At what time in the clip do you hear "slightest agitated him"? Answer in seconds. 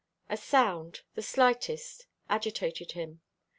1.21-3.21